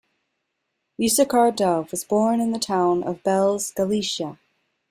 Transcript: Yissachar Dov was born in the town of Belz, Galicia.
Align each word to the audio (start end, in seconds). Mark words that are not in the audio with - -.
Yissachar 0.99 1.55
Dov 1.55 1.91
was 1.91 2.03
born 2.03 2.41
in 2.41 2.53
the 2.53 2.57
town 2.57 3.03
of 3.03 3.21
Belz, 3.21 3.71
Galicia. 3.75 4.39